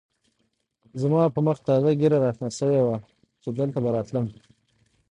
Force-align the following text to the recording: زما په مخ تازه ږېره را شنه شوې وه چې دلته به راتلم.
زما 1.01 1.21
په 1.35 1.39
مخ 1.45 1.57
تازه 1.67 1.89
ږېره 1.99 2.17
را 2.23 2.31
شنه 2.35 2.49
شوې 2.59 2.81
وه 2.83 2.97
چې 3.41 3.49
دلته 3.57 3.77
به 3.83 3.89
راتلم. 3.95 4.25